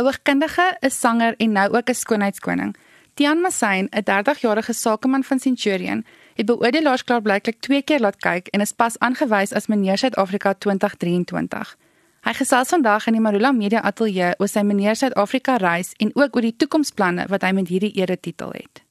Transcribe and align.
oogkundige, 0.00 0.76
'n 0.80 0.90
sanger 0.90 1.34
en 1.36 1.52
nou 1.52 1.68
ook 1.76 1.88
'n 1.88 1.94
skoonheidskoning. 1.94 2.76
Tian 3.14 3.40
Massyn, 3.40 3.88
'n 3.90 4.02
30-jarige 4.04 4.72
sakeman 4.72 5.24
van 5.24 5.38
Centurion, 5.38 6.04
het 6.34 6.46
beoordelaars 6.46 7.04
klaarblyklik 7.04 7.60
twee 7.60 7.82
keer 7.82 8.00
laat 8.00 8.16
kyk 8.16 8.46
en 8.46 8.60
is 8.60 8.72
pas 8.72 8.98
aangewys 8.98 9.52
as 9.52 9.66
meneer 9.66 9.98
Suid-Afrika 9.98 10.54
2023. 10.54 11.76
Hy 12.22 12.32
gesels 12.32 12.68
vandag 12.68 13.06
in 13.06 13.12
die 13.12 13.20
Marula 13.20 13.52
Media 13.52 13.80
Ateljee 13.82 14.34
oor 14.38 14.48
sy 14.48 14.62
meneer 14.62 14.96
Suid-Afrika 14.96 15.56
reis 15.56 15.92
en 15.98 16.10
ook 16.14 16.36
oor 16.36 16.46
die 16.46 16.56
toekomsplanne 16.56 17.26
wat 17.28 17.42
hy 17.42 17.50
met 17.52 17.68
hierdie 17.68 17.92
eretitel 17.98 18.52
het. 18.54 18.84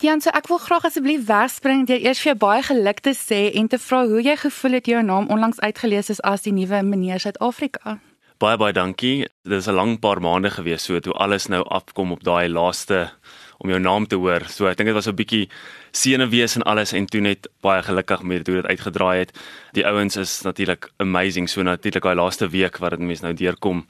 Tian, 0.00 0.22
so 0.24 0.32
ek 0.32 0.48
wil 0.48 0.58
graag 0.58 0.86
asseblief 0.88 1.26
wegspring 1.28 1.82
deur 1.86 2.00
eers 2.00 2.22
vir 2.24 2.30
jou 2.32 2.38
baie 2.40 2.62
geluk 2.64 3.02
te 3.04 3.12
sê 3.12 3.50
en 3.52 3.68
te 3.68 3.78
vra 3.78 4.06
hoe 4.08 4.22
jy 4.24 4.36
gevoel 4.36 4.78
het 4.78 4.86
jou 4.88 5.02
naam 5.04 5.28
onlangs 5.28 5.60
uitgelees 5.60 6.08
is 6.10 6.22
as 6.24 6.48
die 6.48 6.56
nuwe 6.56 6.80
meneer 6.82 7.20
Suid-Afrika. 7.20 7.98
Baie 8.40 8.56
baie 8.56 8.72
dankie. 8.72 9.26
Dit 9.44 9.52
is 9.52 9.68
'n 9.68 9.76
lang 9.76 9.98
paar 10.00 10.20
maande 10.20 10.50
gewees 10.50 10.84
so 10.84 10.98
toe 11.00 11.12
alles 11.12 11.48
nou 11.48 11.62
afkom 11.62 12.12
op 12.12 12.22
daai 12.24 12.48
laaste 12.48 13.10
om 13.58 13.68
jou 13.68 13.78
naam 13.80 14.06
te 14.06 14.16
hoor. 14.16 14.48
So 14.48 14.66
ek 14.66 14.76
dink 14.76 14.86
dit 14.86 14.94
was 14.94 15.08
'n 15.08 15.14
bietjie 15.14 15.48
senuwees 15.92 16.56
en 16.56 16.62
alles 16.62 16.92
en 16.92 17.06
toe 17.06 17.20
net 17.20 17.48
baie 17.60 17.82
gelukkig 17.82 18.22
met 18.22 18.46
hoe 18.46 18.62
dit 18.62 18.66
uitgedraai 18.66 19.18
het. 19.18 19.38
Die 19.72 19.86
ouens 19.86 20.16
is 20.16 20.42
natuurlik 20.42 20.90
amazing. 20.96 21.48
So 21.48 21.62
natuurlik 21.62 22.02
daai 22.02 22.16
laaste 22.16 22.48
week 22.48 22.78
wat 22.78 22.90
dit 22.90 23.00
mense 23.00 23.22
nou 23.22 23.34
deurkom, 23.34 23.86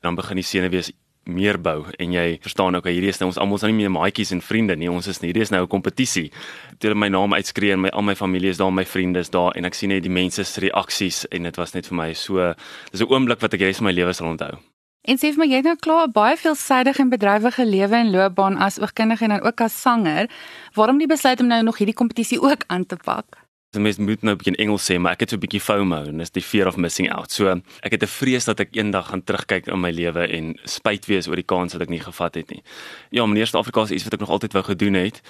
dan 0.00 0.14
begin 0.14 0.36
die 0.36 0.44
senuwees 0.44 0.90
meer 1.24 1.58
bou. 1.60 1.84
En 1.98 2.12
jy 2.12 2.38
verstaan 2.42 2.76
ook 2.76 2.88
hierdie 2.90 3.08
is 3.12 3.18
nou 3.20 3.30
ons 3.30 3.38
almal 3.38 3.56
is 3.60 3.64
nou 3.66 3.72
nie 3.72 3.82
meer 3.82 3.92
maatjies 3.94 4.32
en 4.34 4.42
vriende 4.44 4.76
nie. 4.76 4.90
Ons 4.90 5.08
is 5.10 5.20
hierdie 5.22 5.42
is 5.42 5.50
nou 5.50 5.62
'n 5.62 5.68
kompetisie. 5.68 6.30
Toe 6.78 6.94
my 6.94 7.08
naam 7.08 7.34
uitskree 7.34 7.72
en 7.72 7.80
my 7.80 7.88
al 7.88 8.02
my 8.02 8.14
familie 8.14 8.50
is 8.50 8.58
daar 8.58 8.72
my 8.72 8.84
vriende 8.84 9.18
is 9.18 9.30
daar 9.30 9.52
en 9.56 9.64
ek 9.64 9.74
sien 9.74 9.88
net 9.88 10.02
die 10.02 10.10
mense 10.10 10.44
se 10.44 10.60
reaksies 10.60 11.26
en 11.30 11.42
dit 11.42 11.56
was 11.56 11.72
net 11.74 11.86
vir 11.86 11.96
my 11.96 12.12
so 12.12 12.54
dis 12.90 13.00
'n 13.00 13.12
oomblik 13.12 13.40
wat 13.40 13.54
ek 13.54 13.60
res 13.60 13.76
van 13.76 13.86
my 13.86 13.92
lewe 13.92 14.12
sal 14.12 14.28
onthou. 14.28 14.58
En 15.06 15.16
sê 15.16 15.32
vir 15.32 15.38
my 15.38 15.46
jy 15.46 15.56
het 15.56 15.64
nou 15.64 15.76
klaar 15.76 16.08
baie 16.08 16.36
veelsidige 16.36 17.02
en 17.02 17.10
bedrywige 17.10 17.64
lewe 17.66 17.96
en 17.96 18.10
loopbaan 18.10 18.56
as 18.56 18.78
oogkundige 18.78 19.24
en 19.24 19.30
dan 19.30 19.42
ook 19.42 19.60
as 19.60 19.80
sanger. 19.80 20.28
Waarom 20.74 20.98
die 20.98 21.06
besluit 21.06 21.40
om 21.40 21.46
nou 21.46 21.62
nog 21.62 21.78
hierdie 21.78 21.94
kompetisie 21.94 22.40
ook 22.40 22.64
aan 22.66 22.86
te 22.86 22.96
pak 22.96 23.43
Die 23.74 23.82
mens 23.82 23.98
moet 23.98 24.22
nou 24.22 24.34
'n 24.34 24.38
bietjie 24.38 24.56
Engels 24.56 24.84
sê, 24.90 24.98
maar 24.98 25.12
ek 25.12 25.20
het 25.20 25.30
so 25.30 25.36
'n 25.36 25.40
bietjie 25.40 25.60
FOMO 25.60 26.04
en 26.06 26.18
dis 26.18 26.30
die 26.30 26.42
fear 26.42 26.66
of 26.66 26.76
missing 26.76 27.10
out. 27.12 27.30
So, 27.30 27.60
ek 27.82 27.92
het 27.92 28.02
'n 28.02 28.06
vrees 28.06 28.44
dat 28.44 28.60
ek 28.60 28.76
eendag 28.76 29.08
gaan 29.08 29.24
terugkyk 29.24 29.66
in 29.66 29.80
my 29.80 29.90
lewe 29.90 30.26
en 30.28 30.54
spyt 30.64 31.06
wees 31.06 31.28
oor 31.28 31.36
die 31.36 31.44
kans 31.44 31.72
wat 31.72 31.82
ek 31.82 31.88
nie 31.88 32.00
gevat 32.00 32.34
het 32.34 32.50
nie. 32.50 32.62
Ja, 33.10 33.26
meneer 33.26 33.46
Suid-Afrika 33.46 33.82
is 33.82 33.90
iets 33.90 34.04
wat 34.04 34.12
ek 34.14 34.20
nog 34.20 34.30
altyd 34.30 34.52
wou 34.52 34.64
gedoen 34.64 34.94
het. 34.94 35.20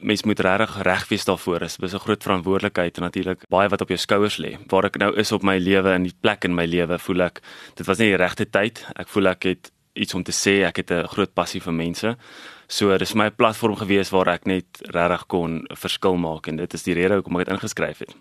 Mens 0.00 0.22
moet 0.24 0.40
regtig 0.40 0.82
reg 0.82 1.08
wees 1.08 1.24
daarvoor. 1.24 1.58
Dit 1.58 1.82
is 1.82 1.94
'n 1.94 1.98
groot 1.98 2.22
verantwoordelikheid 2.22 2.96
en 2.96 3.02
natuurlik 3.02 3.48
baie 3.48 3.68
wat 3.68 3.80
op 3.80 3.88
jou 3.88 3.98
skouers 3.98 4.38
lê. 4.38 4.58
Waar 4.68 4.84
ek 4.84 4.98
nou 4.98 5.16
is 5.16 5.32
op 5.32 5.42
my 5.42 5.58
lewe 5.58 5.90
en 5.90 6.02
die 6.02 6.14
plek 6.20 6.44
in 6.44 6.54
my 6.54 6.64
lewe, 6.64 6.98
voel 6.98 7.20
ek 7.22 7.40
dit 7.74 7.86
was 7.86 7.98
nie 7.98 8.08
die 8.08 8.16
regte 8.16 8.50
tyd. 8.50 8.86
Ek 8.96 9.08
voel 9.08 9.26
ek 9.28 9.42
het 9.42 9.72
iets 9.94 10.14
om 10.14 10.22
te 10.22 10.32
sê. 10.32 10.64
Ek 10.64 10.76
het 10.76 10.90
'n 10.90 11.06
groot 11.06 11.34
passie 11.34 11.60
vir 11.60 11.72
mense. 11.72 12.16
So 12.74 12.96
dis 12.98 13.14
my 13.14 13.28
platform 13.30 13.76
gewees 13.78 14.10
waar 14.10 14.32
ek 14.32 14.48
net 14.50 14.80
regtig 14.90 15.26
kon 15.30 15.62
'n 15.62 15.76
verskil 15.78 16.16
maak 16.18 16.48
en 16.50 16.56
dit 16.56 16.74
is 16.74 16.82
die 16.82 16.94
rede 16.94 17.14
hoekom 17.14 17.38
ek 17.38 17.46
dit 17.46 17.54
ingeskryf 17.54 17.98
het. 17.98 18.14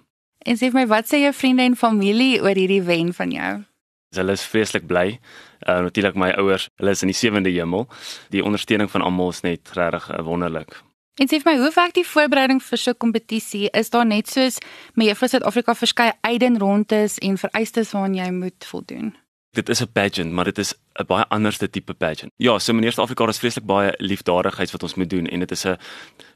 En 0.45 0.55
sê 0.55 0.69
vir 0.69 0.81
my, 0.81 0.87
wat 0.87 1.07
sê 1.09 1.17
jou 1.23 1.33
vriende 1.33 1.63
en 1.63 1.75
familie 1.75 2.41
oor 2.41 2.53
hierdie 2.55 2.83
wen 2.83 3.13
van 3.13 3.31
jou? 3.31 3.53
Hulle 4.15 4.31
is 4.31 4.45
vreeslik 4.45 4.85
bly. 4.85 5.19
Uh 5.67 5.81
natuurlik 5.81 6.15
my 6.15 6.29
ouers, 6.37 6.69
hulle 6.77 6.91
is 6.91 7.01
in 7.01 7.09
die 7.09 7.17
sewende 7.17 7.49
hemel. 7.49 7.87
Die 8.29 8.43
ondersteuning 8.43 8.91
van 8.91 9.01
almal 9.01 9.29
is 9.29 9.41
net 9.41 9.71
regtig 9.73 10.09
uh, 10.11 10.21
wonderlik. 10.21 10.83
En 11.17 11.27
sê 11.27 11.41
vir 11.41 11.51
my, 11.51 11.57
hoe 11.57 11.73
werk 11.73 11.93
die 11.93 12.05
voorbereiding 12.05 12.61
vir 12.61 12.77
so 12.77 12.91
'n 12.91 12.97
kompetisie? 12.97 13.69
Is 13.73 13.89
daar 13.89 14.05
net 14.05 14.29
soos 14.29 14.59
met 14.93 15.07
Juffrou 15.07 15.29
Suid-Afrika 15.29 15.73
verskeie 15.75 16.13
uitdenrondes 16.21 17.17
en 17.17 17.37
vereistes 17.37 17.91
waaraan 17.91 18.15
jy 18.15 18.29
moet 18.31 18.65
voldoen? 18.65 19.22
Dit 19.53 19.69
is 19.69 19.81
'n 19.81 19.91
pageant, 19.93 20.31
maar 20.31 20.45
dit 20.45 20.57
is 20.57 20.73
'n 20.99 21.05
baie 21.05 21.25
anderste 21.27 21.69
tipe 21.69 21.93
pageant. 21.93 22.31
Ja, 22.37 22.59
so 22.59 22.73
meneer 22.73 22.91
Suid-Afrika 22.91 23.27
is 23.27 23.39
vreeslik 23.39 23.65
baie 23.65 23.93
liefdadigheids 23.97 24.71
wat 24.71 24.83
ons 24.83 24.95
moet 24.95 25.09
doen 25.09 25.27
en 25.27 25.39
dit 25.39 25.51
is 25.51 25.65
'n 25.65 25.77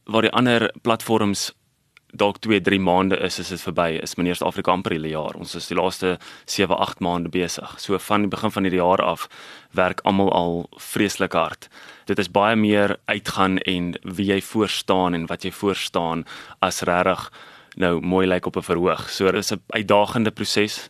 waar 0.06 0.22
die 0.22 0.32
ander 0.32 0.74
platforms 0.82 1.54
dalk 2.08 2.38
2, 2.38 2.62
3 2.62 2.80
maande 2.80 3.18
is 3.18 3.40
as 3.40 3.50
dit 3.50 3.62
verby 3.62 4.00
is. 4.02 4.16
Meneer 4.16 4.36
Suid-Afrika 4.36 4.72
amper 4.72 4.94
'n 4.94 5.10
jaar. 5.10 5.36
Ons 5.36 5.56
is 5.56 5.68
die 5.68 5.78
laaste 5.78 6.20
7, 6.46 6.78
8 6.78 7.00
maande 7.00 7.30
besig. 7.30 7.80
So 7.80 7.98
van 7.98 8.22
die 8.22 8.30
begin 8.30 8.52
van 8.52 8.64
hierdie 8.64 8.82
jaar 8.82 9.02
af 9.02 9.28
werk 9.72 10.00
almal 10.04 10.32
al 10.32 10.70
vreeslik 10.76 11.34
hard. 11.34 11.70
Dit 12.06 12.20
is 12.20 12.32
baie 12.32 12.56
meer 12.56 12.98
uitgaan 13.06 13.58
en 13.58 14.00
wie 14.02 14.26
jy 14.26 14.42
voor 14.42 14.70
staan 14.70 15.14
en 15.14 15.26
wat 15.26 15.44
jy 15.44 15.52
voor 15.52 15.76
staan 15.76 16.26
as 16.60 16.82
regtig 16.82 17.32
nou 17.76 18.02
mooi 18.02 18.28
lyk 18.28 18.46
op 18.46 18.56
'n 18.56 18.62
verhoog. 18.62 19.10
So 19.10 19.26
dit 19.26 19.44
is 19.44 19.52
'n 19.52 19.62
uitdagende 19.68 20.32
proses 20.32 20.90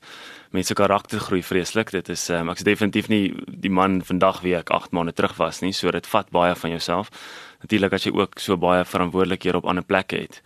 mense 0.55 0.73
karakter 0.73 1.19
groei 1.19 1.43
vreeslik. 1.43 1.91
Dit 1.91 2.09
is 2.09 2.29
um, 2.29 2.51
ek's 2.53 2.65
definitief 2.67 3.09
nie 3.11 3.33
die 3.47 3.71
man 3.71 4.01
vandag 4.05 4.41
wie 4.45 4.55
ek 4.57 4.71
8 4.73 4.95
maande 4.95 5.13
terug 5.13 5.37
was 5.37 5.61
nie. 5.61 5.73
So 5.73 5.91
dit 5.91 6.07
vat 6.07 6.29
baie 6.31 6.55
van 6.55 6.73
jouself. 6.75 7.11
Natuurlik 7.63 7.93
as 7.97 8.05
jy 8.07 8.13
ook 8.15 8.39
so 8.39 8.57
baie 8.57 8.85
verantwoordelikhede 8.85 9.57
op 9.57 9.65
ander 9.65 9.85
plekke 9.85 10.23
het. 10.27 10.41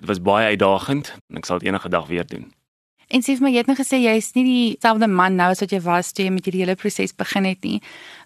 Dit 0.00 0.08
was 0.08 0.22
baie 0.22 0.52
uitdagend 0.54 1.14
en 1.30 1.40
ek 1.40 1.48
sal 1.48 1.58
dit 1.58 1.68
enige 1.68 1.88
dag 1.92 2.06
weer 2.12 2.26
doen. 2.26 2.52
En 3.06 3.22
sief 3.22 3.38
my 3.38 3.52
jy 3.52 3.60
het 3.62 3.68
nou 3.70 3.76
gesê 3.78 4.00
jy 4.02 4.16
is 4.18 4.32
nie 4.34 4.44
dieselfde 4.46 5.06
man 5.06 5.36
nou 5.38 5.52
as 5.54 5.60
wat 5.62 5.70
jy 5.70 5.78
was 5.84 6.08
toe 6.10 6.24
jy 6.24 6.32
met 6.34 6.46
hierdie 6.48 6.64
hele 6.64 6.74
proses 6.78 7.14
begin 7.14 7.46
het 7.46 7.62
nie. 7.62 7.78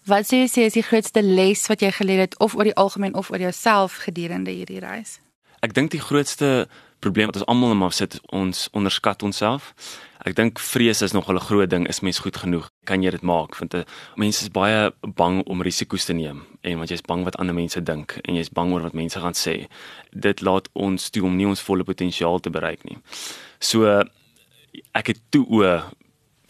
Wat 0.09 0.25
sê 0.25 0.41
jy 0.41 0.47
sê 0.49 0.65
is 0.69 0.77
die 0.77 0.85
grootste 0.85 1.21
les 1.21 1.67
wat 1.69 1.85
jy 1.85 1.91
geleer 1.93 2.23
het 2.25 2.37
of 2.41 2.55
oor 2.57 2.65
die 2.65 2.77
algemeen 2.81 3.13
of 3.13 3.29
oor 3.29 3.43
jouself 3.43 3.99
gedurende 4.07 4.53
hierdie 4.53 4.81
reis? 4.81 5.19
Ek 5.61 5.75
dink 5.77 5.93
die 5.93 6.01
grootste 6.01 6.65
probleem 7.01 7.29
wat 7.29 7.37
ons 7.37 7.45
almal 7.45 7.75
in 7.75 7.81
maar 7.81 7.93
sit, 7.93 8.17
ons 8.33 8.69
onderskat 8.73 9.21
onsself. 9.21 9.73
Ek 10.21 10.35
dink 10.37 10.59
vrees 10.61 11.01
is 11.01 11.11
nog 11.11 11.29
'n 11.29 11.39
groot 11.39 11.69
ding. 11.69 11.87
Is 11.87 11.99
mens 11.99 12.19
goed 12.19 12.37
genoeg? 12.37 12.69
Kan 12.85 13.01
jy 13.01 13.09
dit 13.09 13.21
maak? 13.21 13.57
Want 13.57 13.73
eh, 13.73 13.83
mense 14.15 14.41
is 14.41 14.49
baie 14.49 14.93
bang 15.01 15.43
om 15.45 15.61
risiko's 15.61 16.05
te 16.05 16.13
neem 16.13 16.45
en 16.61 16.77
want 16.77 16.89
jy's 16.89 17.01
bang 17.01 17.23
wat 17.23 17.37
ander 17.37 17.55
mense 17.55 17.83
dink 17.83 18.19
en 18.21 18.35
jy's 18.35 18.49
bang 18.49 18.71
oor 18.73 18.81
wat 18.81 18.93
mense 18.93 19.19
gaan 19.19 19.33
sê. 19.33 19.67
Dit 20.11 20.41
laat 20.41 20.69
ons 20.73 21.09
toe 21.09 21.23
om 21.23 21.35
nie 21.35 21.47
ons 21.47 21.61
volle 21.61 21.83
potensiaal 21.83 22.39
te 22.39 22.49
bereik 22.49 22.83
nie. 22.83 22.97
So 23.59 24.03
ek 24.93 25.07
het 25.07 25.19
toe 25.29 25.45
o 25.49 25.81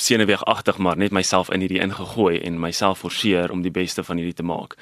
senuweeagtig 0.01 0.77
maar 0.77 0.97
net 0.97 1.11
myself 1.11 1.49
in 1.49 1.59
hierdie 1.59 1.81
ingegooi 1.81 2.39
en 2.39 2.59
myself 2.59 2.99
forceer 2.99 3.51
om 3.51 3.61
die 3.61 3.71
beste 3.71 4.03
van 4.03 4.17
hierdie 4.17 4.33
te 4.33 4.43
maak. 4.43 4.75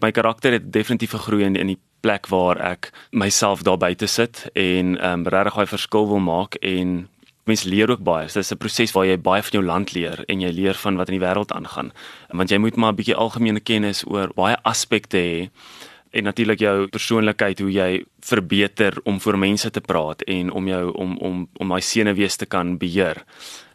My 0.00 0.10
karakter 0.10 0.52
het 0.52 0.72
definitief 0.72 1.10
gegroei 1.10 1.44
in 1.44 1.56
in 1.56 1.66
die 1.66 1.80
plek 2.00 2.28
waar 2.28 2.60
ek 2.60 2.92
myself 3.10 3.62
daar 3.62 3.78
buite 3.78 4.06
sit 4.06 4.48
en 4.52 4.98
ehm 4.98 5.20
um, 5.20 5.26
regtig 5.26 5.56
'n 5.56 5.66
verskil 5.66 6.08
wil 6.08 6.20
maak 6.20 6.54
en 6.54 7.08
mens 7.46 7.62
leer 7.62 7.90
ook 7.90 8.02
baie. 8.02 8.26
Dit 8.26 8.36
is 8.36 8.52
'n 8.52 8.56
proses 8.56 8.92
waar 8.92 9.06
jy 9.06 9.18
baie 9.18 9.42
van 9.42 9.52
jou 9.52 9.64
land 9.64 9.92
leer 9.92 10.24
en 10.26 10.40
jy 10.40 10.50
leer 10.50 10.74
van 10.74 10.96
wat 10.96 11.08
in 11.08 11.18
die 11.18 11.26
wêreld 11.26 11.52
aangaan. 11.52 11.92
Want 12.28 12.50
jy 12.50 12.58
moet 12.58 12.76
maar 12.76 12.92
'n 12.92 12.96
bietjie 12.96 13.14
algemene 13.16 13.60
kennis 13.60 14.04
oor 14.06 14.30
baie 14.34 14.56
aspekte 14.62 15.16
hê 15.16 15.50
en 16.10 16.24
natuurlik 16.24 16.58
jou 16.58 16.86
persoonlikheid 16.88 17.58
hoe 17.58 17.72
jy 17.72 18.04
verbeter 18.20 18.96
om 19.04 19.20
voor 19.20 19.38
mense 19.38 19.70
te 19.70 19.80
praat 19.80 20.22
en 20.22 20.50
om 20.50 20.68
jou 20.68 20.92
om 20.92 21.16
om 21.18 21.48
om 21.56 21.68
daai 21.68 21.80
senuwees 21.80 22.36
te 22.36 22.46
kan 22.46 22.76
beheer. 22.78 23.24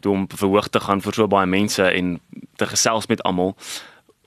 Toe 0.00 0.12
om 0.12 0.26
verhoog 0.28 0.68
te 0.68 0.80
gaan 0.80 1.00
vir 1.00 1.14
so 1.14 1.28
baie 1.28 1.46
mense 1.46 1.82
en 1.82 2.20
te 2.56 2.66
gesels 2.66 3.06
met 3.06 3.22
almal. 3.22 3.56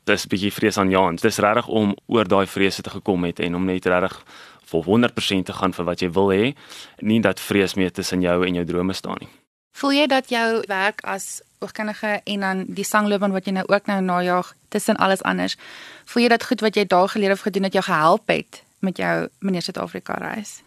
Dis 0.05 0.25
'n 0.25 0.29
bietjie 0.29 0.53
vrees 0.53 0.77
aan 0.77 0.89
Jans. 0.89 1.21
Dis 1.21 1.37
regtig 1.37 1.67
om 1.67 1.95
oor 2.05 2.27
daai 2.27 2.47
vrese 2.47 2.81
te 2.81 2.89
gekom 2.89 3.23
het 3.23 3.39
en 3.39 3.55
om 3.55 3.65
net 3.65 3.85
regtig 3.85 4.23
vol 4.83 4.99
100% 4.99 5.47
te 5.47 5.53
gaan 5.53 5.73
vir 5.73 5.85
wat 5.85 6.03
jy 6.03 6.11
wil 6.11 6.31
hê, 6.33 6.53
nie 7.01 7.21
dat 7.21 7.39
vrees 7.39 7.75
meer 7.75 7.91
tussen 7.91 8.21
jou 8.21 8.37
en 8.45 8.61
jou 8.61 8.65
drome 8.65 8.93
staan 8.93 9.21
nie. 9.21 9.31
Voel 9.75 9.91
jy 9.91 10.05
dat 10.07 10.29
jou 10.31 10.63
werk 10.71 11.01
as 11.03 11.41
oogkundige 11.59 12.21
en 12.23 12.45
dan 12.45 12.63
die 12.67 12.85
sangloopbaan 12.87 13.33
wat 13.35 13.47
jy 13.47 13.57
nou 13.57 13.65
ook 13.67 13.89
nou 13.91 14.01
najag 14.01 14.53
tussen 14.71 14.99
alles 15.03 15.23
anders, 15.23 15.57
voel 16.05 16.23
jy 16.23 16.29
dat 16.31 16.45
goed 16.47 16.61
wat 16.63 16.77
jy 16.79 16.85
daar 16.87 17.09
geleer 17.11 17.35
of 17.35 17.43
gedoen 17.43 17.67
het 17.67 17.75
jou 17.75 17.83
gehelp 17.83 18.31
het 18.31 18.61
met 18.79 18.97
jou 18.97 19.27
meneer 19.39 19.65
Suid-Afrika 19.65 20.19
reis? 20.21 20.61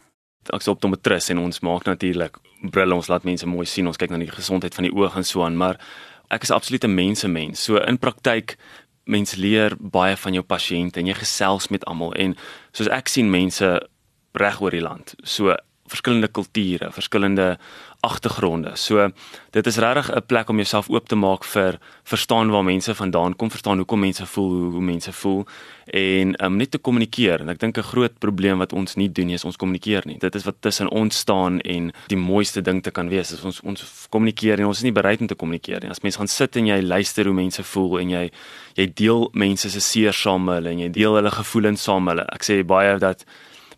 Ek 0.52 0.64
sop 0.64 0.84
om 0.84 0.96
te 0.96 1.00
trus 1.00 1.28
en 1.32 1.40
ons 1.44 1.60
maak 1.64 1.88
natuurlik 1.88 2.36
brille 2.72 2.94
ons 2.94 3.08
laat 3.08 3.24
mense 3.24 3.46
mooi 3.46 3.66
sien, 3.68 3.86
ons 3.86 3.96
kyk 3.96 4.12
na 4.12 4.20
die 4.20 4.32
gesondheid 4.32 4.74
van 4.74 4.88
die 4.88 4.94
oog 4.94 5.16
en 5.16 5.24
so 5.24 5.44
aan, 5.44 5.56
maar 5.56 5.78
ek 6.34 6.44
is 6.44 6.52
absoluut 6.52 6.84
'n 6.84 6.94
mensemens. 6.94 7.64
So 7.64 7.76
in 7.76 7.98
praktyk 7.98 8.56
mens 9.08 9.34
leer 9.34 9.76
baie 9.80 10.16
van 10.16 10.32
jou 10.32 10.44
pasiënte 10.44 11.00
en 11.00 11.06
jy 11.06 11.14
gesels 11.14 11.68
met 11.68 11.84
almal 11.84 12.12
en 12.14 12.36
soos 12.72 12.88
ek 12.88 13.08
sien 13.08 13.30
mense 13.30 13.88
reg 14.38 14.60
oor 14.60 14.74
die 14.74 14.84
land. 14.84 15.14
So 15.22 15.54
verskillende 15.88 16.28
kulture, 16.28 16.92
verskillende 16.92 17.58
agtergronde. 18.00 18.76
So 18.76 19.10
dit 19.50 19.66
is 19.66 19.76
regtig 19.76 20.10
'n 20.14 20.26
plek 20.26 20.48
om 20.48 20.56
jouself 20.56 20.88
oop 20.88 21.08
te 21.08 21.14
maak 21.14 21.44
vir 21.44 21.78
verstaan 22.04 22.50
waar 22.50 22.64
mense 22.64 22.94
vandaan 22.94 23.36
kom, 23.36 23.50
verstaan 23.50 23.76
hoekom 23.76 24.00
mense 24.00 24.26
voel 24.26 24.48
hoe, 24.48 24.72
hoe 24.72 24.82
mense 24.82 25.12
voel 25.12 25.46
en 25.86 26.44
um, 26.44 26.56
net 26.56 26.70
te 26.70 26.78
kommunikeer. 26.78 27.40
En 27.40 27.48
ek 27.48 27.58
dink 27.58 27.78
'n 27.78 27.82
groot 27.82 28.18
probleem 28.18 28.58
wat 28.58 28.72
ons 28.72 28.94
nie 28.94 29.12
doen 29.12 29.30
is 29.30 29.44
ons 29.44 29.56
kommunikeer 29.56 30.02
nie. 30.06 30.18
Dit 30.18 30.34
is 30.34 30.44
wat 30.44 30.54
tussen 30.60 30.88
ons 30.88 31.18
staan 31.18 31.60
en 31.60 31.92
die 32.06 32.16
mooiste 32.16 32.60
ding 32.60 32.82
te 32.82 32.90
kan 32.90 33.08
wees 33.08 33.32
is 33.32 33.42
ons 33.44 33.60
ons 33.60 34.06
kommunikeer 34.08 34.58
en 34.58 34.66
ons 34.66 34.76
is 34.76 34.84
nie 34.84 34.92
bereid 34.92 35.20
om 35.20 35.26
te 35.26 35.34
kommunikeer 35.34 35.80
nie. 35.80 35.90
As 35.90 36.00
mense 36.00 36.18
gaan 36.18 36.28
sit 36.28 36.56
en 36.56 36.66
jy 36.66 36.80
luister 36.82 37.24
hoe 37.24 37.34
mense 37.34 37.62
voel 37.62 37.98
en 37.98 38.10
jy 38.10 38.30
jy 38.74 38.92
deel 38.94 39.30
mense 39.32 39.70
se 39.70 39.80
seer 39.80 40.12
saam 40.12 40.44
met 40.44 40.54
hulle 40.54 40.70
en 40.70 40.78
jy 40.78 40.90
deel 40.90 41.14
hulle 41.14 41.30
gevoelens 41.30 41.82
saam 41.82 42.04
met 42.04 42.16
hulle. 42.16 42.28
Ek 42.32 42.42
sê 42.42 42.64
baie 42.64 42.98
dat 42.98 43.24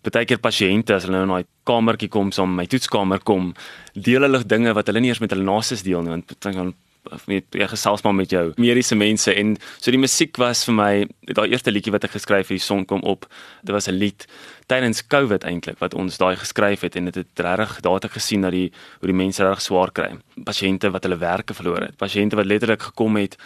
baie 0.02 0.25
keer 0.25 0.38
pasiënte 0.38 0.94
as 0.94 1.05
hulle 1.05 1.17
nou 1.17 1.23
in 1.29 1.35
daai 1.35 1.49
kamertjie 1.69 2.08
kom 2.08 2.32
saam 2.32 2.55
my 2.56 2.67
toetskamer 2.67 3.20
kom, 3.20 3.55
deel 3.94 4.23
hulle 4.23 4.44
dinge 4.44 4.73
wat 4.75 4.87
hulle 4.87 5.00
nie 5.00 5.12
eers 5.12 5.20
met 5.20 5.31
hulle 5.31 5.44
naastes 5.44 5.82
deel 5.82 6.02
nie 6.02 6.11
want 6.11 6.37
dan 6.41 6.75
of 7.08 7.26
net 7.31 7.56
jy 7.56 7.67
gesels 7.70 8.02
maar 8.05 8.14
met 8.17 8.32
jou 8.32 8.43
mediese 8.61 8.97
mense 8.99 9.32
en 9.32 9.55
so 9.79 9.93
die 9.93 10.00
musiek 10.00 10.37
was 10.41 10.62
vir 10.69 10.76
my 10.76 10.91
daai 11.32 11.49
eerste 11.49 11.73
liedjie 11.73 11.94
wat 11.94 12.05
ek 12.06 12.14
geskryf 12.17 12.50
het, 12.50 12.61
die 12.61 12.64
son 12.64 12.85
kom 12.88 13.02
op. 13.08 13.26
Dit 13.64 13.73
was 13.75 13.88
'n 13.88 13.97
lied 13.97 14.26
tydens 14.69 15.02
Covid 15.06 15.44
eintlik 15.44 15.79
wat 15.81 15.94
ons 15.94 16.19
daai 16.19 16.37
geskryf 16.37 16.81
het 16.81 16.96
en 16.96 17.05
dit 17.06 17.14
het, 17.14 17.26
het 17.35 17.46
regtig 17.46 17.81
daar 17.81 18.05
ek 18.05 18.12
gesien 18.12 18.43
dat 18.43 18.53
die 18.53 18.70
hoe 19.00 19.08
die 19.08 19.17
mense 19.17 19.43
reg 19.43 19.61
swaar 19.61 19.91
kry. 19.93 20.19
Pasiënte 20.44 20.91
wat 20.91 21.05
hulle 21.05 21.17
werke 21.17 21.55
verloor 21.55 21.81
het, 21.81 21.96
pasiënte 21.96 22.37
wat 22.37 22.46
letterlik 22.46 22.82
gekom 22.82 23.17
het 23.17 23.37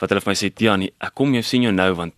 wat 0.00 0.10
hulle 0.10 0.20
vir 0.20 0.30
my 0.30 0.34
sê, 0.34 0.52
"Ja, 0.58 0.76
nee, 0.76 0.92
ek 1.00 1.14
kom 1.14 1.32
jou 1.32 1.42
sien 1.42 1.62
jou 1.62 1.72
nou 1.72 1.94
want 1.94 2.14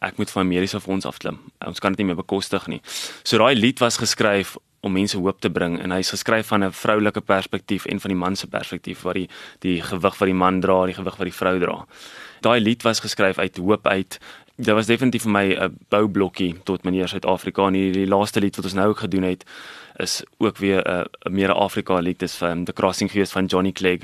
ek 0.00 0.16
moet 0.16 0.30
van 0.30 0.48
mediese 0.48 0.80
fonds 0.80 1.06
afklim. 1.06 1.38
Ons 1.66 1.78
kan 1.78 1.92
dit 1.92 1.98
nie 1.98 2.06
meer 2.06 2.22
bekostig 2.22 2.66
nie." 2.66 2.80
So 3.22 3.38
daai 3.38 3.54
lied 3.54 3.78
was 3.78 3.96
geskryf 3.96 4.56
om 4.80 4.92
mense 4.92 5.16
hoop 5.16 5.40
te 5.40 5.50
bring 5.50 5.78
en 5.80 5.90
hy's 5.90 6.10
geskryf 6.10 6.46
van 6.46 6.64
'n 6.64 6.72
vroulike 6.72 7.20
perspektief 7.20 7.86
en 7.86 8.00
van 8.00 8.10
die 8.10 8.18
man 8.18 8.36
se 8.36 8.46
perspektief 8.46 9.02
wat 9.02 9.14
die 9.14 9.28
die 9.58 9.82
gewig 9.82 10.18
wat 10.18 10.26
die 10.26 10.34
man 10.34 10.60
dra, 10.60 10.86
die 10.86 10.94
gewig 10.94 11.16
wat 11.16 11.26
die 11.26 11.36
vrou 11.36 11.58
dra. 11.58 11.86
Daai 12.40 12.60
lied 12.60 12.82
was 12.82 13.00
geskryf 13.00 13.38
uit 13.38 13.56
hoop 13.56 13.86
uit. 13.86 14.18
Dit 14.56 14.74
was 14.74 14.86
definitief 14.86 15.22
vir 15.22 15.30
my 15.32 15.54
'n 15.54 15.78
boublokkie 15.88 16.62
tot 16.64 16.84
meneer 16.84 17.08
Suid-Afrika 17.08 17.66
en 17.66 17.72
die, 17.72 17.92
die 17.92 18.06
laaste 18.06 18.40
lied 18.40 18.56
wat 18.56 18.64
ons 18.64 18.74
nou 18.74 18.88
ook 18.88 18.98
gedoen 18.98 19.22
het 19.22 19.44
is 19.96 20.22
ook 20.38 20.56
weer 20.56 20.82
'n 20.84 20.90
uh, 20.90 21.32
meer 21.32 21.52
Afrika 21.52 21.98
lied 21.98 22.18
dis 22.18 22.34
van 22.34 22.64
The 22.64 22.72
Crossing 22.72 23.10
gewees 23.10 23.30
van 23.30 23.46
Johnny 23.46 23.72
Clegg. 23.72 24.00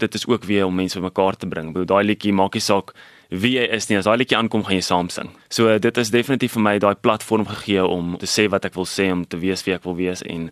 Dit 0.00 0.14
is 0.18 0.26
ook 0.26 0.44
weer 0.48 0.66
om 0.66 0.74
mense 0.74 0.98
bymekaar 0.98 1.36
te 1.36 1.48
bring. 1.48 1.72
Daai 1.74 2.04
liedjie 2.04 2.32
maak 2.32 2.56
nie 2.56 2.64
saak 2.64 2.94
wie 3.30 3.54
jy 3.58 3.66
is 3.76 3.88
nie. 3.88 3.98
As 4.00 4.08
daai 4.08 4.18
liedjie 4.22 4.38
aankom, 4.38 4.64
gaan 4.66 4.78
jy 4.78 4.84
saam 4.84 5.08
sing. 5.12 5.30
So 5.52 5.78
dit 5.78 5.98
is 6.02 6.10
definitief 6.10 6.56
vir 6.56 6.64
my 6.66 6.76
daai 6.82 6.94
platform 6.98 7.46
gegee 7.46 7.84
om 7.86 8.16
te 8.18 8.28
sê 8.30 8.48
wat 8.50 8.66
ek 8.66 8.78
wil 8.78 8.88
sê, 8.88 9.10
om 9.12 9.24
te 9.24 9.38
wees 9.40 9.64
wie 9.66 9.74
ek 9.76 9.84
wil 9.86 9.98
wees 9.98 10.24
en 10.26 10.48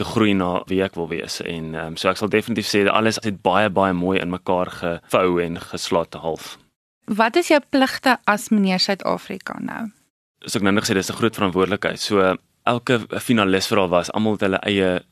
te 0.00 0.06
groei 0.08 0.34
na 0.36 0.62
wie 0.70 0.82
ek 0.84 0.96
wil 0.96 1.08
wees. 1.10 1.40
En 1.44 1.74
um, 1.74 1.96
so 2.00 2.10
ek 2.12 2.20
sal 2.20 2.30
definitief 2.32 2.68
sê 2.70 2.84
dat 2.86 2.94
alles 2.96 3.20
het 3.24 3.42
baie 3.42 3.70
baie 3.70 3.96
mooi 3.96 4.18
in 4.20 4.32
mekaar 4.32 4.70
gevou 4.78 5.40
en 5.42 5.58
geslaat 5.72 6.14
half. 6.22 6.56
Wat 7.10 7.36
is 7.36 7.50
jou 7.50 7.60
pligte 7.74 8.16
as 8.30 8.48
meneer 8.54 8.80
Suid-Afrika 8.80 9.58
nou? 9.60 9.90
So 10.46 10.58
ek 10.58 10.66
nou 10.66 10.74
net 10.74 10.86
gesê 10.86 10.94
dis 10.94 11.10
'n 11.10 11.18
groot 11.18 11.34
verantwoordelikheid. 11.34 12.00
So 12.00 12.36
elke 12.66 13.00
finalis 13.20 13.66
vir 13.66 13.78
al 13.78 13.88
was 13.88 14.10
almal 14.12 14.38
het 14.38 14.46
hulle 14.46 14.60
eie 14.62 15.02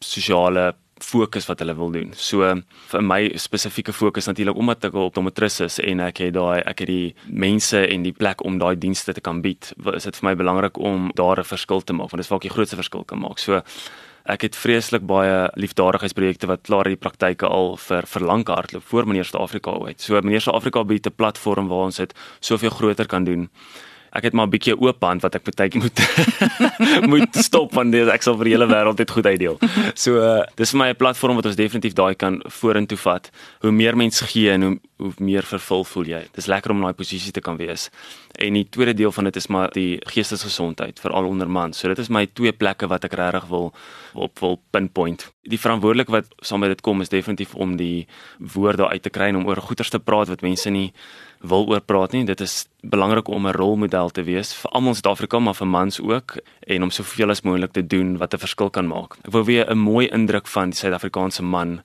sosiale 0.00 0.74
fokus 1.02 1.46
wat 1.46 1.60
hulle 1.60 1.74
wil 1.76 1.90
doen. 1.92 2.12
So 2.16 2.46
vir 2.90 3.02
my 3.04 3.20
spesifieke 3.36 3.92
fokus 3.92 4.26
natuurlik 4.26 4.56
omdat 4.56 4.88
ek 4.88 4.94
op 4.96 5.10
optometris 5.10 5.60
is 5.66 5.78
en 5.84 6.00
ek 6.00 6.22
het 6.24 6.34
daai 6.36 6.62
ek 6.62 6.80
het 6.84 6.88
die 6.88 7.14
mense 7.28 7.82
en 7.84 8.06
die 8.06 8.14
plek 8.16 8.44
om 8.44 8.58
daai 8.58 8.76
dienste 8.80 9.12
te 9.12 9.20
kan 9.20 9.42
bied. 9.44 9.72
Is 9.92 10.08
dit 10.08 10.16
vir 10.16 10.30
my 10.30 10.34
belangrik 10.36 10.78
om 10.78 11.10
daar 11.14 11.38
'n 11.40 11.44
verskil 11.44 11.80
te 11.80 11.92
maak 11.92 12.10
want 12.10 12.22
dit 12.22 12.24
is 12.24 12.30
waar 12.30 12.40
ek 12.40 12.48
die 12.48 12.56
grootste 12.56 12.76
verskil 12.76 13.04
kan 13.04 13.18
maak. 13.20 13.38
So 13.38 13.62
ek 14.24 14.42
het 14.42 14.56
vreeslik 14.56 15.06
baie 15.06 15.50
liefdadigheidsprojekte 15.54 16.46
wat 16.46 16.62
klaar 16.62 16.86
in 16.86 16.96
die 16.96 17.04
praktyke 17.04 17.46
al 17.46 17.76
vir 17.76 18.20
lank 18.20 18.48
hardloop 18.48 18.82
voor 18.82 19.06
meneer 19.06 19.24
Suid-Afrika 19.24 19.70
uit. 19.70 20.00
So 20.00 20.20
meneer 20.20 20.40
Suid-Afrika 20.40 20.84
bied 20.84 21.06
'n 21.06 21.14
platform 21.14 21.68
waar 21.68 21.84
ons 21.86 21.96
dit 21.96 22.14
soveel 22.40 22.70
groter 22.70 23.06
kan 23.06 23.24
doen 23.24 23.50
ek 24.16 24.28
het 24.28 24.34
maar 24.34 24.46
'n 24.46 24.54
bietjie 24.54 24.76
oop 24.80 25.02
hand 25.04 25.22
wat 25.22 25.34
ek 25.34 25.44
partykeer 25.44 25.82
moet 25.82 25.98
moet 27.12 27.36
stop 27.36 27.74
want 27.74 27.94
ek 27.94 28.22
sal 28.22 28.36
vir 28.36 28.44
die 28.44 28.54
hele 28.56 28.66
wêreld 28.66 28.96
dit 28.96 29.10
goed 29.10 29.26
uitdeel. 29.26 29.58
So 29.94 30.18
uh, 30.20 30.44
dis 30.56 30.70
vir 30.70 30.78
my 30.78 30.88
'n 30.90 30.96
platform 30.96 31.36
wat 31.36 31.46
ons 31.46 31.56
definitief 31.56 31.94
daai 31.94 32.14
kan 32.14 32.40
vorentoe 32.46 32.98
vat. 32.98 33.30
Hoe 33.60 33.72
meer 33.72 33.96
mense 33.96 34.24
gee 34.24 34.50
en 34.50 34.62
hoe 34.62 34.76
hoe 34.96 35.12
meer 35.20 35.44
vervul 35.44 35.84
voel 35.84 36.08
jy. 36.08 36.22
Dis 36.32 36.46
lekker 36.48 36.72
om 36.72 36.78
in 36.80 36.86
daai 36.88 36.96
posisie 36.96 37.32
te 37.32 37.42
kan 37.44 37.58
wees. 37.60 37.90
En 38.40 38.56
die 38.56 38.64
tweede 38.64 38.94
deel 38.96 39.12
van 39.12 39.28
dit 39.28 39.36
is 39.36 39.46
maar 39.52 39.70
die 39.74 40.00
geestesgesondheid 40.08 41.00
veral 41.00 41.28
onder 41.28 41.50
mans. 41.50 41.78
So 41.78 41.88
dit 41.92 42.00
is 42.00 42.08
my 42.08 42.24
twee 42.32 42.52
plekke 42.52 42.88
wat 42.88 43.04
ek 43.04 43.16
regtig 43.20 43.44
wil 43.52 43.74
op 44.14 44.40
wil 44.40 44.56
pinpoint. 44.72 45.28
Die 45.44 45.60
verantwoordelik 45.60 46.08
wat 46.08 46.32
saam 46.40 46.64
met 46.64 46.72
dit 46.72 46.80
kom 46.80 47.04
is 47.04 47.12
definitief 47.12 47.54
om 47.54 47.76
die 47.76 48.06
woorde 48.38 48.88
uit 48.88 49.02
te 49.02 49.12
kry 49.12 49.28
en 49.28 49.42
om 49.42 49.48
oor 49.50 49.60
goeters 49.60 49.92
te 49.92 50.00
praat 50.00 50.32
wat 50.32 50.44
mense 50.46 50.70
nie 50.70 50.92
wil 51.48 51.66
oor 51.68 51.80
praat 51.80 52.12
nie. 52.12 52.24
Dit 52.24 52.40
is 52.40 52.66
belangrik 52.80 53.28
om 53.28 53.46
'n 53.46 53.52
rolmodel 53.52 54.10
te 54.10 54.22
wees 54.22 54.54
vir 54.54 54.70
almal 54.70 54.94
in 54.94 54.94
Suid-Afrika 54.94 55.38
maar 55.38 55.54
vir 55.54 55.66
mans 55.66 56.00
ook 56.00 56.36
en 56.66 56.82
om 56.82 56.90
soveel 56.90 57.30
as 57.30 57.42
moontlik 57.42 57.72
te 57.72 57.86
doen 57.86 58.16
wat 58.18 58.34
'n 58.34 58.38
verskil 58.38 58.70
kan 58.70 58.86
maak. 58.86 59.16
Ek 59.24 59.32
wil 59.32 59.44
weer 59.44 59.70
'n 59.70 59.78
mooi 59.78 60.06
indruk 60.08 60.46
van 60.46 60.70
die 60.70 60.78
Suid-Afrikaanse 60.78 61.42
man 61.42 61.82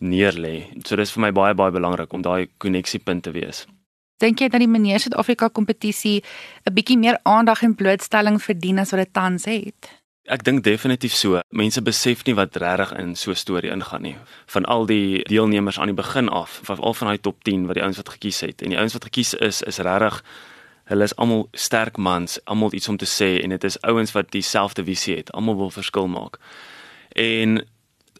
neerlê. 0.00 0.66
So 0.84 0.96
dis 0.96 1.12
vir 1.12 1.20
my 1.20 1.32
baie 1.32 1.54
baie 1.54 1.70
belangrik 1.70 2.12
om 2.12 2.22
daai 2.22 2.48
koneksiepunt 2.58 3.22
te 3.22 3.30
wees. 3.30 3.66
Dink 4.18 4.38
jy 4.38 4.48
dat 4.48 4.60
die 4.60 4.68
meneer 4.68 5.00
Suid-Afrika 5.00 5.48
kompetisie 5.48 6.22
'n 6.64 6.74
bietjie 6.74 6.98
meer 6.98 7.18
aandag 7.22 7.62
en 7.62 7.74
blootstelling 7.74 8.42
verdien 8.42 8.78
as 8.78 8.90
wat 8.90 9.00
dit 9.00 9.12
tans 9.12 9.44
het? 9.44 10.01
Ek 10.30 10.44
dink 10.46 10.62
definitief 10.62 11.16
so. 11.18 11.40
Mense 11.50 11.82
besef 11.82 12.20
nie 12.28 12.34
wat 12.38 12.54
regtig 12.62 12.92
in 12.94 13.16
so 13.16 13.30
'n 13.30 13.36
storie 13.36 13.70
ingaan 13.70 14.02
nie. 14.02 14.16
Van 14.46 14.64
al 14.64 14.86
die 14.86 15.22
deelnemers 15.24 15.78
aan 15.78 15.90
die 15.90 15.94
begin 15.94 16.28
af, 16.28 16.60
van 16.62 16.78
al 16.78 16.94
van 16.94 17.08
daai 17.08 17.20
top 17.20 17.42
10 17.44 17.66
wat 17.66 17.74
die 17.74 17.82
ouens 17.82 17.96
wat 17.96 18.08
gekies 18.08 18.40
het 18.40 18.62
en 18.62 18.68
die 18.68 18.78
ouens 18.78 18.92
wat 18.92 19.04
gekies 19.04 19.34
is, 19.34 19.62
is 19.62 19.78
regtig 19.78 20.22
hulle 20.84 21.02
is 21.02 21.16
almal 21.16 21.48
sterk 21.52 21.96
mans, 21.96 22.38
almal 22.44 22.72
iets 22.72 22.88
om 22.88 22.96
te 22.96 23.06
sê 23.06 23.42
en 23.42 23.48
dit 23.48 23.64
is 23.64 23.80
ouens 23.80 24.12
wat 24.12 24.30
dieselfde 24.30 24.84
visie 24.84 25.16
het. 25.16 25.32
Almal 25.32 25.56
wil 25.56 25.70
verskil 25.70 26.06
maak. 26.06 26.38
En 27.12 27.66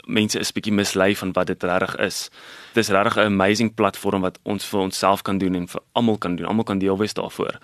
mense 0.07 0.39
is 0.39 0.53
bietjie 0.53 0.73
mislei 0.73 1.17
van 1.17 1.33
wat 1.33 1.47
dit 1.47 1.63
regtig 1.63 1.97
is. 1.97 2.31
Dis 2.75 2.89
regtig 2.89 3.17
'n 3.17 3.27
amazing 3.27 3.75
platform 3.75 4.21
wat 4.21 4.39
ons 4.43 4.65
vir 4.65 4.81
onsself 4.81 5.23
kan 5.23 5.39
doen 5.39 5.55
en 5.55 5.69
vir 5.69 5.83
almal 5.93 6.19
kan 6.19 6.37
doen. 6.37 6.47
Almal 6.47 6.65
kan 6.65 6.79
deel 6.79 6.99
wees 6.99 7.15
daarvoor. 7.15 7.59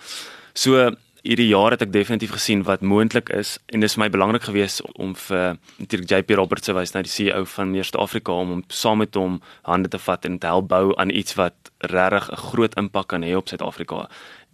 So 0.53 0.95
hierdie 1.29 1.51
jaar 1.51 1.75
het 1.75 1.83
ek 1.85 1.91
definitief 1.93 2.31
gesien 2.33 2.63
wat 2.65 2.81
moontlik 2.81 3.27
is 3.37 3.57
en 3.69 3.83
dis 3.83 3.93
vir 3.93 4.01
my 4.01 4.07
belangrik 4.09 4.47
geweest 4.47 4.81
om 4.97 5.11
vir 5.27 5.59
natuurlik 5.77 6.09
JP 6.09 6.37
Roberts 6.39 6.65
se 6.65 6.73
wys 6.73 6.93
na 6.95 7.03
die 7.05 7.11
CEO 7.13 7.43
van 7.51 7.69
Meerste 7.69 7.99
Afrika 8.01 8.33
om 8.33 8.55
om 8.55 8.63
saam 8.73 9.03
met 9.03 9.17
hom 9.19 9.35
hande 9.67 9.91
te 9.93 9.99
vat 10.01 10.25
en 10.25 10.39
te 10.41 10.49
help 10.49 10.71
bou 10.71 10.95
aan 10.97 11.13
iets 11.13 11.37
wat 11.37 11.69
regtig 11.93 12.31
'n 12.31 12.41
groot 12.49 12.77
impak 12.81 13.07
kan 13.13 13.21
hê 13.23 13.35
op 13.37 13.47
Suid-Afrika. 13.47 14.09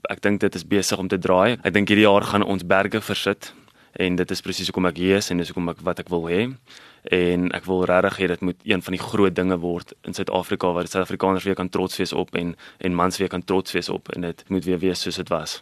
Ek 0.10 0.22
dink 0.22 0.39
dit 0.42 0.56
is 0.56 0.68
besig 0.68 1.00
om 1.00 1.07
te 1.07 1.18
draai. 1.18 1.57
Ek 1.63 1.74
dink 1.74 1.88
hierdie 1.88 2.06
jaar 2.06 2.24
gaan 2.24 2.44
ons 2.44 2.63
berge 2.63 3.01
versit 3.01 3.54
en 3.94 4.16
dit 4.16 4.31
is 4.31 4.42
presies 4.42 4.68
hoekom 4.68 4.86
ek 4.86 4.98
hier 4.98 5.16
is 5.18 5.31
en 5.31 5.38
dis 5.38 5.48
hoekom 5.48 5.69
ek 5.69 5.81
wat 5.81 6.00
ek 6.00 6.10
wil 6.10 6.28
hê 6.28 6.56
en 7.04 7.51
ek 7.54 7.66
wil 7.66 7.86
regtig 7.86 8.18
hê 8.19 8.28
dit 8.28 8.42
moet 8.42 8.57
een 8.63 8.81
van 8.81 8.92
die 8.92 9.04
groot 9.04 9.36
dinge 9.36 9.57
word 9.57 9.94
in 10.04 10.13
Suid-Afrika 10.13 10.74
waar 10.74 10.88
Suid-Afrikaners 10.88 11.45
weer 11.45 11.56
kan 11.56 11.69
trots 11.69 11.98
wees 11.98 12.13
op 12.13 12.36
en 12.36 12.56
en 12.80 12.94
mans 12.94 13.18
weer 13.18 13.30
kan 13.30 13.44
trots 13.44 13.71
wees 13.71 13.89
op 13.89 14.10
en 14.10 14.21
dit 14.21 14.44
moet 14.50 14.66
weer 14.66 14.80
wees 14.80 15.01
soos 15.01 15.16
dit 15.16 15.30
was. 15.30 15.62